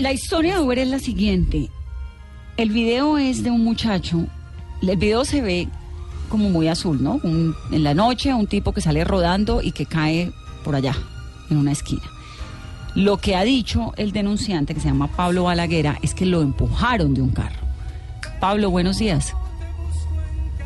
[0.00, 1.68] la historia de Uber es la siguiente.
[2.56, 4.24] El video es de un muchacho.
[4.82, 5.68] El video se ve
[6.28, 7.20] como muy azul, ¿no?
[7.22, 10.32] Un- en la noche, un tipo que sale rodando y que cae
[10.64, 10.94] por allá,
[11.50, 12.02] en una esquina.
[12.94, 17.14] Lo que ha dicho el denunciante, que se llama Pablo Balaguera, es que lo empujaron
[17.14, 17.60] de un carro.
[18.40, 19.34] Pablo, buenos días.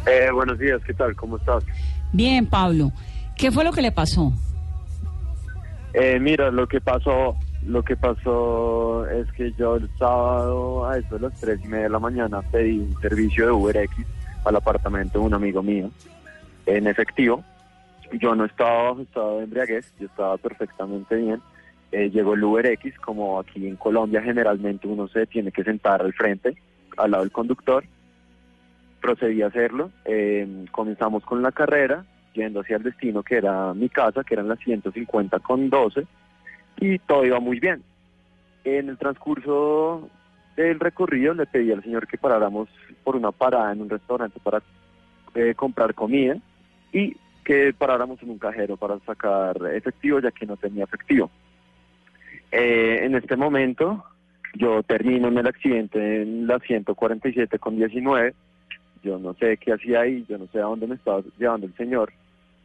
[0.06, 1.14] Eh, buenos días, ¿qué tal?
[1.16, 1.64] ¿Cómo estás?
[2.12, 2.92] Bien, Pablo.
[3.36, 4.32] ¿Qué fue lo que le pasó?
[5.92, 7.36] Eh, mira, lo que pasó,
[7.66, 11.84] lo que pasó es que yo el sábado a eso de las tres y media
[11.84, 13.94] de la mañana pedí un servicio de UberX
[14.44, 15.90] al apartamento de un amigo mío
[16.66, 17.42] en efectivo.
[18.12, 21.40] Yo no estaba bajo estado de embriaguez, yo estaba perfectamente bien.
[21.90, 26.12] Eh, llegó el UberX, como aquí en Colombia generalmente uno se tiene que sentar al
[26.12, 26.56] frente,
[26.96, 27.84] al lado del conductor.
[29.00, 29.90] Procedí a hacerlo.
[30.04, 34.48] eh, comenzamos con la carrera, yendo hacia el destino que era mi casa, que eran
[34.48, 36.06] las 150 con 12,
[36.78, 37.82] y todo iba muy bien.
[38.64, 40.08] En el transcurso
[40.56, 42.68] del recorrido le pedí al señor que paráramos
[43.02, 44.62] por una parada en un restaurante para
[45.34, 46.36] eh, comprar comida
[46.92, 51.30] y que paráramos en un cajero para sacar efectivo, ya que no tenía efectivo.
[52.50, 54.04] Eh, en este momento
[54.54, 58.34] yo termino en el accidente en la 147 con 19.
[59.02, 61.74] Yo no sé qué hacía ahí, yo no sé a dónde me estaba llevando el
[61.74, 62.12] señor.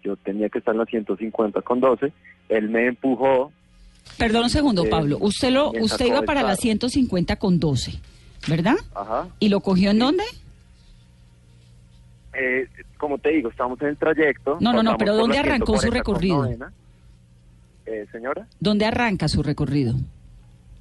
[0.03, 2.13] Yo tenía que estar en la 150 con 12.
[2.49, 3.51] Él me empujó.
[4.17, 5.17] Perdón un segundo, Eh, Pablo.
[5.21, 6.61] Usted lo, usted iba para la carro.
[6.61, 7.99] 150 con 12,
[8.47, 8.75] ¿verdad?
[8.93, 9.27] Ajá.
[9.39, 10.23] ¿Y lo cogió en dónde?
[12.33, 14.57] Eh, como te digo, estamos en el trayecto.
[14.59, 16.69] No, no, no, pero ¿dónde arrancó su 140 con recorrido?
[17.85, 19.95] Eh, señora, ¿Dónde arranca su recorrido?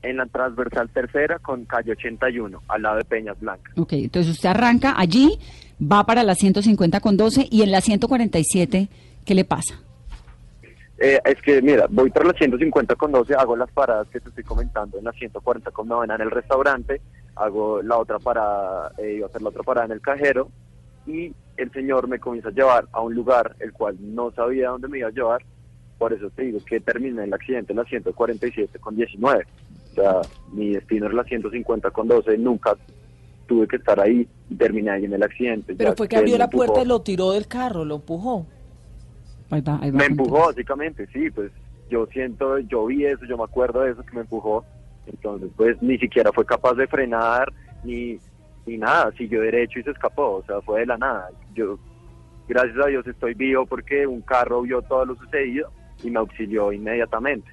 [0.01, 3.77] en la transversal tercera con calle 81, al lado de Peñas Blancas.
[3.77, 5.39] Ok, entonces usted arranca allí,
[5.83, 8.89] va para la 150 con 12 y en la 147,
[9.25, 9.81] ¿qué le pasa?
[11.01, 14.31] Eh, es que, mira, voy por la 150 con 12, hago las paradas que te
[14.31, 17.01] estoy comentando en la 140 con novena en el restaurante,
[17.37, 20.51] hago la otra parada, eh, iba a hacer la otra parada en el cajero,
[21.07, 24.89] y el señor me comienza a llevar a un lugar el cual no sabía dónde
[24.89, 25.43] me iba a llevar,
[25.99, 29.47] por eso te digo que terminé el accidente en la 147 con 19.
[29.91, 30.21] O sea,
[30.53, 32.77] mi destino es la 150 con 12, nunca
[33.47, 35.75] tuve que estar ahí terminé ahí en el accidente.
[35.77, 38.47] Pero ya fue que abrió la puerta y lo tiró del carro, lo empujó.
[39.51, 41.51] Ahí va, ahí va Me empujó, básicamente, sí, pues
[41.91, 44.65] yo siento, yo vi eso, yo me acuerdo de eso que me empujó,
[45.07, 47.53] entonces pues ni siquiera fue capaz de frenar,
[47.85, 48.19] ni,
[48.67, 51.31] ni nada, siguió derecho y se escapó, o sea, fue de la nada.
[51.55, 51.79] Yo,
[52.47, 55.71] gracias a Dios, estoy vivo porque un carro vio todo lo sucedido
[56.03, 57.51] y me auxilió inmediatamente.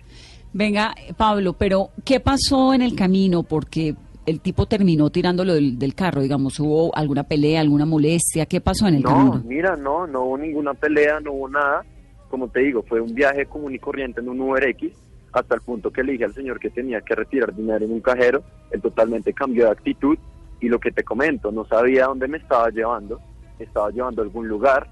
[0.53, 3.43] Venga, Pablo, pero ¿qué pasó en el camino?
[3.43, 3.95] Porque
[4.25, 8.45] el tipo terminó tirándolo del, del carro, digamos, ¿hubo alguna pelea, alguna molestia?
[8.45, 9.43] ¿Qué pasó en el No, camino?
[9.45, 11.83] mira, no, no hubo ninguna pelea, no hubo nada.
[12.29, 14.93] Como te digo, fue un viaje común y corriente en un Uber X,
[15.31, 18.01] hasta el punto que le dije al señor que tenía que retirar dinero en un
[18.01, 18.43] cajero.
[18.71, 20.17] Él totalmente cambió de actitud
[20.59, 23.19] y lo que te comento, no sabía dónde me estaba llevando,
[23.59, 24.87] me estaba llevando a algún lugar,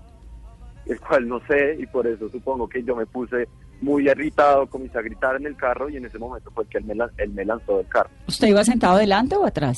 [0.86, 3.48] el cual no sé, y por eso supongo que yo me puse
[3.84, 6.86] muy irritado, comencé a gritar en el carro y en ese momento fue que él
[6.86, 8.10] me, él me lanzó del carro.
[8.28, 9.78] ¿Usted iba sentado adelante o atrás?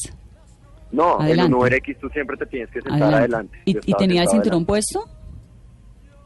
[0.92, 1.54] No, en Adelante.
[1.54, 3.58] un Uber X tú siempre te tienes que sentar Adelante.
[3.58, 3.60] adelante.
[3.66, 4.68] ¿Y, tenía el cinturón adelante.
[4.68, 5.10] puesto?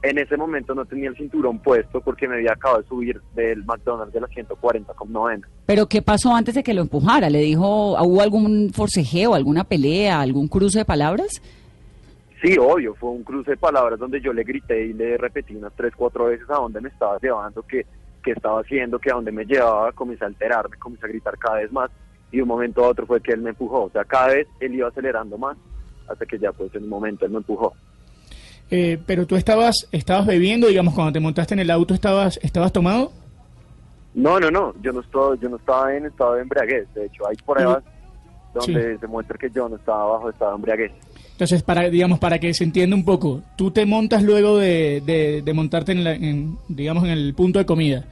[0.02, 3.66] En ese momento no tenía el cinturón puesto porque me había acabado de subir del
[3.66, 5.48] McDonald's de la 140 con novena.
[5.66, 7.30] ¿Pero qué pasó antes de que lo empujara?
[7.30, 11.42] ¿Le dijo, hubo algún forcejeo, alguna pelea, algún cruce de palabras?
[12.42, 15.74] Sí, obvio, fue un cruce de palabras donde yo le grité y le repetí unas
[15.74, 17.86] tres, cuatro veces a dónde me estaba llevando, que,
[18.24, 21.58] que estaba haciendo, que a dónde me llevaba, comencé a alterarme, comencé a gritar cada
[21.58, 21.92] vez más
[22.32, 23.84] y de un momento a otro fue que él me empujó.
[23.86, 25.58] O sea, cada vez él iba acelerando más
[26.08, 27.74] hasta que ya pues en un momento él me empujó.
[28.72, 32.72] Eh, pero tú estabas, estabas bebiendo, digamos, cuando te montaste en el auto, ¿estabas, estabas
[32.72, 33.12] tomado?
[34.14, 36.88] No, no, no, yo no, estoy, yo no estaba en estado de embriaguez.
[36.94, 37.84] De hecho, hay pruebas
[38.54, 40.92] donde se muestra que yo no estaba bajo estado de embriaguez.
[41.40, 45.42] Entonces, para, digamos, para que se entienda un poco, tú te montas luego de, de-
[45.42, 48.04] de montarte en, la- en, digamos, en el punto de comida.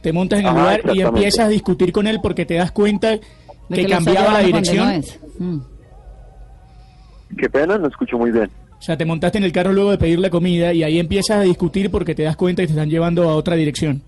[0.00, 2.70] Te montas en el Ajá, lugar y empiezas a discutir con él porque te das
[2.70, 3.20] cuenta De
[3.68, 5.02] que, cambiaba la dirección.
[5.40, 5.44] no.
[5.44, 5.60] Mm.
[7.36, 8.48] Qué pena, no escucho muy bien.
[8.78, 11.38] O sea, te montaste en el carro luego de pedir la comida y ahí empiezas
[11.38, 14.02] a discutir porque te das cuenta que te están llevando a otra dirección.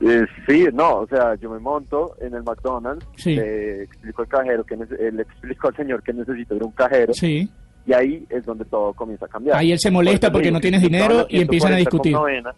[0.00, 3.36] Eh, sí, no, o sea, yo me monto en el McDonald's, Sí.
[3.36, 6.72] le explico al cajero, que eh, le explico al señor que necesito ir a un
[6.72, 7.50] cajero, Sí.
[7.86, 9.56] y ahí es donde todo comienza a cambiar.
[9.58, 12.12] Ahí él se molesta porque no tienes dinero y empiezan a 140 con discutir.
[12.14, 12.54] novena,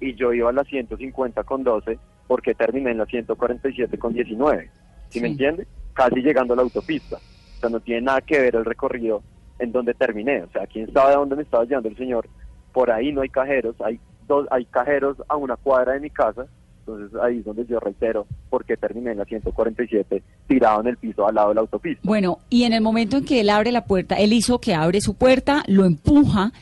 [0.00, 4.70] y yo iba a la 150 con 12 porque terminé en la 147 con 19,
[5.10, 5.66] ¿sí, me entiende?
[5.92, 7.16] Casi llegando a la autopista.
[7.16, 9.22] O sea, no tiene nada que ver el recorrido
[9.58, 10.42] en donde terminé.
[10.42, 12.26] O sea, quién sabe a dónde me estaba llevando el señor.
[12.72, 16.46] Por ahí no hay cajeros, hay dos, hay cajeros a una cuadra de mi casa
[16.80, 20.96] Entonces ahí es donde yo reitero por qué terminé en la 147 tirado en el
[20.96, 22.00] piso al lado de la autopista.
[22.04, 25.00] Bueno, y en el momento en que él abre la puerta, él hizo que abre
[25.00, 26.52] su puerta, lo empuja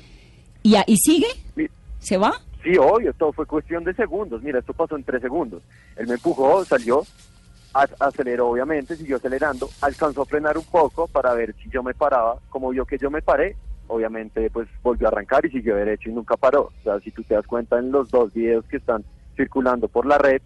[0.63, 1.27] y, y sigue,
[1.57, 1.67] Mi-
[1.99, 2.33] se va.
[2.63, 4.41] Sí, obvio, todo fue cuestión de segundos.
[4.43, 5.63] Mira, esto pasó en tres segundos.
[5.97, 7.03] Él me empujó, salió,
[7.99, 12.37] aceleró obviamente, siguió acelerando, alcanzó a frenar un poco para ver si yo me paraba.
[12.51, 13.57] Como vio que yo me paré,
[13.93, 16.73] obviamente pues volvió a arrancar y siguió derecho y nunca paró.
[16.81, 19.05] O sea, si tú te das cuenta en los dos videos que están
[19.37, 20.41] circulando por la red,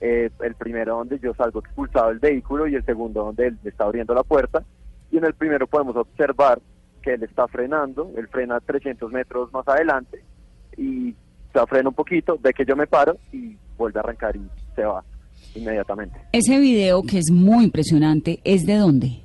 [0.00, 3.70] eh, el primero donde yo salgo expulsado del vehículo y el segundo donde él me
[3.70, 4.62] está abriendo la puerta.
[5.10, 6.60] Y en el primero podemos observar
[7.02, 10.22] que él está frenando, él frena 300 metros más adelante
[10.76, 11.14] y
[11.52, 14.84] se frena un poquito, ve que yo me paro y vuelve a arrancar y se
[14.84, 15.02] va
[15.54, 16.20] inmediatamente.
[16.32, 19.22] Ese video que es muy impresionante, ¿es de dónde?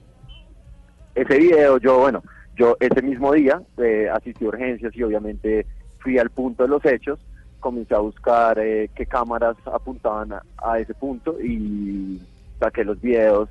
[1.13, 2.23] Ese video, yo, bueno,
[2.55, 5.65] yo ese mismo día eh, asistí a urgencias y obviamente
[5.99, 7.19] fui al punto de los hechos,
[7.59, 12.19] comencé a buscar eh, qué cámaras apuntaban a, a ese punto y
[12.59, 13.49] saqué los videos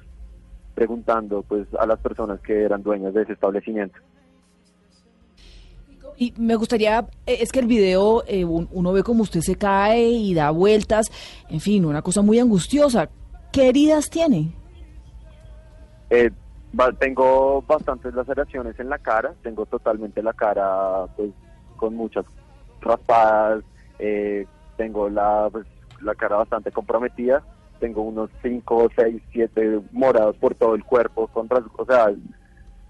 [0.75, 3.99] preguntando pues a las personas que eran dueñas de ese establecimiento.
[6.17, 9.56] Y me gustaría, eh, es que el video, eh, un- uno ve como usted se
[9.56, 11.11] cae y da vueltas,
[11.49, 13.08] en fin, una cosa muy angustiosa.
[13.52, 14.52] ¿Qué heridas tiene?
[16.11, 16.31] Eh,
[16.72, 21.31] ba- tengo bastantes laceraciones en la cara, tengo totalmente la cara pues
[21.76, 22.25] con muchas
[22.81, 23.62] raspadas,
[23.99, 24.46] eh,
[24.76, 25.67] tengo la, pues,
[26.02, 27.43] la cara bastante comprometida,
[27.78, 32.06] tengo unos 5, 6, 7 morados por todo el cuerpo, con o sea,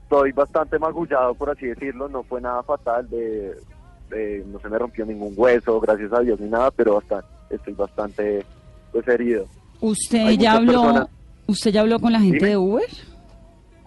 [0.04, 3.54] estoy bastante magullado por así decirlo, no fue nada fatal, de,
[4.10, 7.74] de- no se me rompió ningún hueso, gracias a Dios ni nada, pero hasta estoy
[7.74, 8.44] bastante
[8.92, 9.46] pues herido.
[9.80, 11.08] ¿Usted Hay ya habló, personas-
[11.46, 12.48] usted ya habló con la gente Dime.
[12.50, 12.84] de Uber?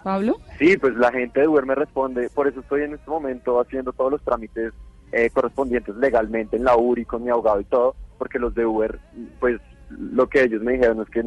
[0.03, 0.38] Pablo?
[0.59, 3.94] Sí, pues la gente de Uber me responde, por eso estoy en este momento haciendo
[3.94, 4.73] todos los trámites
[5.11, 9.00] eh, correspondientes legalmente en la URI con mi abogado y todo, porque los de Uber,
[9.39, 9.59] pues
[9.89, 11.23] lo que ellos me dijeron es que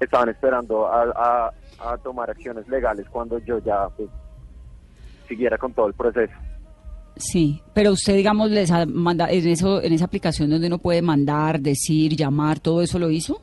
[0.00, 1.52] estaban esperando a, a-
[1.92, 4.08] a tomar acciones legales cuando yo ya pues
[5.28, 6.32] siguiera con todo el proceso.
[7.16, 11.02] Sí, pero usted, digamos, les ha manda- en, eso, en esa aplicación donde uno puede
[11.02, 13.40] mandar, decir, llamar, ¿todo eso lo hizo?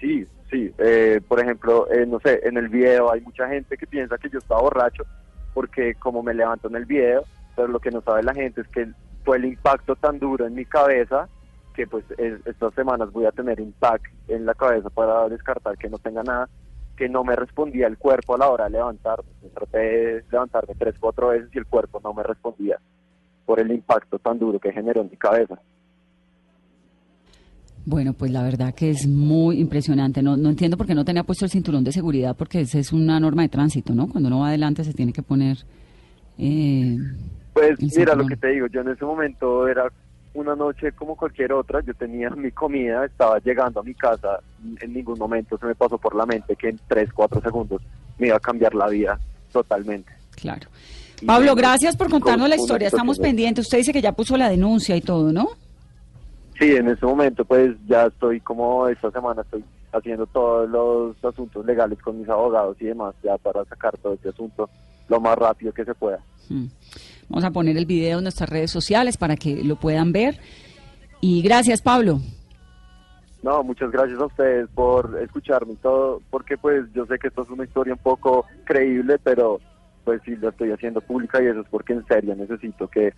[0.00, 0.74] Sí, sí.
[0.78, 4.28] eh, por ejemplo, eh, no sé, en el video hay mucha gente que piensa que
[4.30, 5.04] yo estaba borracho
[5.52, 7.24] porque como me levanto en el video,
[7.54, 8.88] pero lo que no sabe la gente es que
[9.24, 11.28] fue el impacto tan duro en mi cabeza
[11.74, 15.76] que pues es- estas semanas voy a tener un pack en la cabeza para descartar
[15.76, 16.48] que no tenga nada,
[16.96, 19.28] que no me respondía el cuerpo a la hora de levantarme.
[19.54, 22.78] Traté de levantarme tres, cuatro veces y el cuerpo no me respondía
[23.44, 25.58] por el impacto tan duro que generó en mi cabeza.
[27.86, 30.22] Bueno, pues la verdad que es muy impresionante.
[30.22, 32.92] No, no entiendo por qué no tenía puesto el cinturón de seguridad, porque esa es
[32.92, 34.08] una norma de tránsito, ¿no?
[34.08, 35.58] Cuando uno va adelante se tiene que poner...
[36.38, 36.96] eh,
[37.52, 39.92] Pues mira lo que te digo, yo en ese momento era
[40.32, 44.40] una noche como cualquier otra, yo tenía mi comida, estaba llegando a mi casa,
[44.80, 47.82] en ningún momento se me pasó por la mente que en 3, 4 segundos
[48.18, 49.20] me iba a cambiar la vida
[49.52, 50.10] totalmente.
[50.36, 50.68] claro.
[51.24, 52.88] Pablo, gracias por contarnos con la historia.
[52.88, 53.64] Estamos pendientes.
[53.66, 55.50] Usted dice que ya puso la denuncia y todo, ¿no?
[56.58, 61.64] Sí, en ese momento pues ya estoy como esta semana estoy haciendo todos los asuntos
[61.64, 64.68] legales con mis abogados y demás, ya para sacar todo este asunto
[65.08, 66.20] lo más rápido que se pueda.
[66.48, 66.66] Mm.
[67.28, 70.38] Vamos a poner el video en nuestras redes sociales para que lo puedan ver.
[71.20, 72.20] Y gracias, Pablo.
[73.42, 77.42] No, muchas gracias a ustedes por escucharme y todo, porque pues yo sé que esto
[77.42, 79.60] es una historia un poco creíble, pero
[80.04, 83.12] pues sí lo estoy haciendo pública y eso es porque en serio necesito que,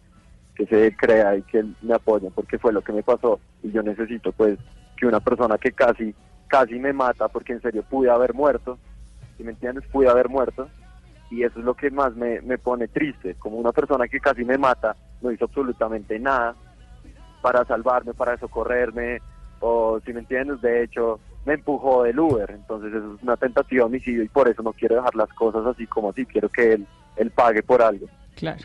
[0.57, 3.39] que se crea y que me apoyen, porque fue lo que me pasó.
[3.63, 4.59] Y yo necesito pues
[4.97, 6.15] que una persona que casi,
[6.49, 8.79] casi me mata, porque en serio pude haber muerto,
[9.37, 10.69] si me entiendes, pude haber muerto.
[11.31, 14.45] Y eso es lo que más me, me pone triste, como una persona que casi
[14.45, 16.55] me mata no hizo absolutamente nada
[17.43, 19.21] para salvarme, para socorrerme,
[19.61, 23.81] o si me entiendes, de hecho, me empujó del Uber, entonces eso es una tentativa
[23.81, 26.75] de homicidio y por eso no quiero dejar las cosas así como así, quiero que
[26.75, 26.87] él,
[27.17, 28.07] él pague por algo.
[28.35, 28.65] Claro.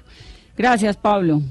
[0.56, 1.42] Gracias, Pablo.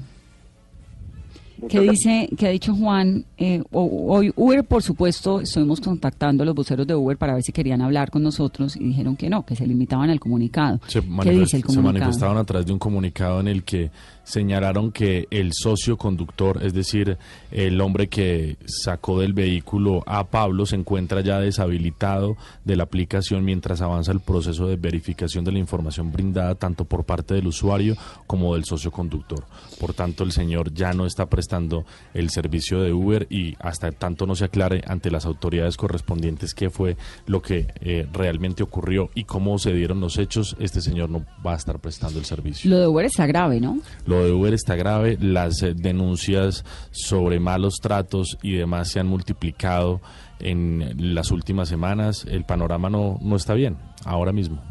[1.69, 3.25] ¿Qué dice, qué ha dicho Juan?
[3.37, 7.51] Eh, hoy Uber, por supuesto, estuvimos contactando a los voceros de Uber para ver si
[7.51, 10.79] querían hablar con nosotros y dijeron que no, que se limitaban al comunicado.
[10.87, 11.93] Se, ¿Qué dice el se comunicado?
[11.93, 13.91] manifestaron a través de un comunicado en el que
[14.23, 17.17] señalaron que el socio conductor, es decir,
[17.51, 23.43] el hombre que sacó del vehículo a Pablo, se encuentra ya deshabilitado de la aplicación
[23.43, 27.95] mientras avanza el proceso de verificación de la información brindada tanto por parte del usuario
[28.25, 29.43] como del socio conductor.
[29.79, 33.91] Por tanto, el señor ya no está prestando prestando el servicio de Uber y hasta
[33.91, 39.09] tanto no se aclare ante las autoridades correspondientes qué fue lo que eh, realmente ocurrió
[39.15, 42.71] y cómo se dieron los hechos, este señor no va a estar prestando el servicio.
[42.71, 43.79] Lo de Uber está grave, ¿no?
[44.05, 49.07] Lo de Uber está grave, las eh, denuncias sobre malos tratos y demás se han
[49.07, 49.99] multiplicado
[50.39, 52.25] en las últimas semanas.
[52.29, 54.61] El panorama no, no está bien ahora mismo.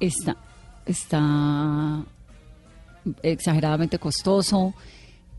[0.00, 0.34] Está,
[0.86, 2.04] está
[3.22, 4.74] exageradamente costoso.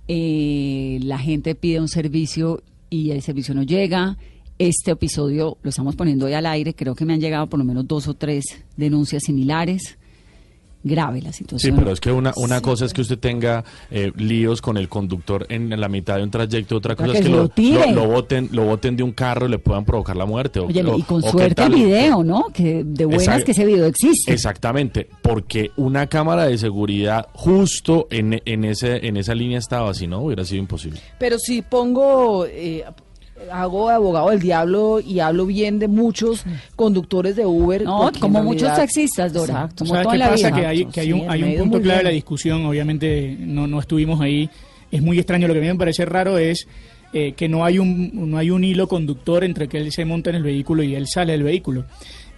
[0.08, 4.18] Eh, la gente pide un servicio y el servicio no llega.
[4.60, 6.74] Este episodio lo estamos poniendo hoy al aire.
[6.74, 8.46] Creo que me han llegado por lo menos dos o tres
[8.78, 9.98] denuncias similares.
[10.84, 11.76] Grave la Sí, situación.
[11.78, 15.46] pero es que una, una cosa es que usted tenga eh, líos con el conductor
[15.50, 17.50] en la mitad de un trayecto, otra cosa que es que lo,
[17.94, 20.60] lo boten, lo boten de un carro y le puedan provocar la muerte.
[20.60, 22.48] o- Óyeme, o- y con suerte el video, ¿no?
[22.54, 24.34] Que de buenas que ese video existe.
[24.34, 30.08] Exactamente, porque una cámara de seguridad justo en, en, ese, en esa línea estaba, si
[30.08, 31.00] no hubiera sido imposible.
[31.18, 32.84] Pero si pongo, eh,
[33.52, 36.44] hago de abogado del diablo y hablo bien de muchos
[36.76, 37.84] conductores de Uber.
[37.84, 39.54] No, como muchos taxistas, Dora.
[39.54, 39.76] Exacto.
[39.86, 40.48] Como ¿Sabes toda qué la pasa?
[40.50, 40.60] vida.
[40.60, 43.36] Que hay, que hay Sí, un, hay ha un punto clave de la discusión, obviamente
[43.40, 44.50] no, no estuvimos ahí,
[44.92, 46.68] es muy extraño, lo que a mí me parece raro es
[47.14, 50.30] eh, que no hay, un, no hay un hilo conductor entre que él se monta
[50.32, 51.86] en el vehículo y él sale del vehículo.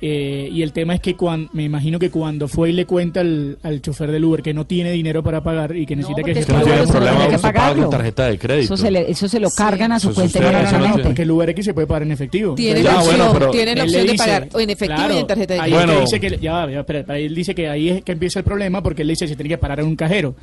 [0.08, 3.22] Eh, y el tema es que cuando, me imagino que cuando fue y le cuenta
[3.22, 6.36] al, al chofer del Uber que no tiene dinero para pagar y que necesita que
[6.36, 7.82] se que no lo problema, que pagarlo.
[7.84, 8.76] con tarjeta de crédito.
[8.76, 10.62] Eso se, le- eso se lo cargan a su Eso cuenta usted- No, no, no,
[10.62, 11.04] no, inmediatamente.
[11.10, 12.54] porque el Uber X se puede pagar en efectivo.
[12.54, 15.18] Tiene la opción, bueno, pero- tiene la opción de pagar o en efectivo claro, y
[15.18, 15.88] en tarjeta de ahí crédito.
[15.88, 16.02] Bueno.
[16.02, 18.46] dice que, ya va, ya, espera, ahí él dice que ahí es que empieza el
[18.46, 20.36] problema porque él dice que se tiene que parar en un cajero.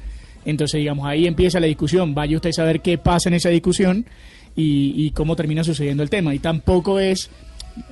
[0.45, 2.15] Entonces, digamos, ahí empieza la discusión.
[2.17, 4.07] Vaya usted a saber qué pasa en esa discusión
[4.57, 6.35] y, y cómo termina sucediendo el tema.
[6.35, 7.31] Y tampoco es,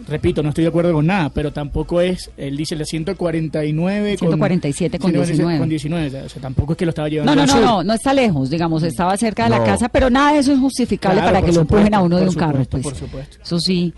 [0.08, 4.28] repito, no estoy de acuerdo con nada, pero tampoco es, él dice la 149 con-
[4.28, 6.06] 147 con 147 con 19.
[6.10, 8.12] 19, o sea, tampoco es que lo estaba llevando No, no, no, no, no está
[8.12, 11.46] lejos, digamos, estaba cerca de la casa, pero nada de eso es justificable Claro, para
[11.46, 12.64] que lo empujen a uno de un carro.
[12.64, 12.82] Pues.
[12.84, 13.36] por supuesto.
[13.42, 13.94] Eso sí,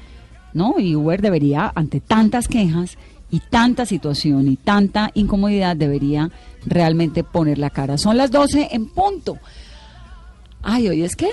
[0.52, 0.74] ¿no?
[0.78, 2.96] Y Uber debería, ante tantas quejas
[3.30, 6.30] y tanta situación y tanta incomodidad, debería
[6.66, 7.96] realmente poner la cara.
[7.98, 9.38] Son las 12 en punto.
[10.62, 11.28] Ay, ¿hoy es qué?